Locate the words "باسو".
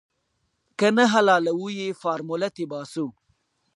2.71-3.05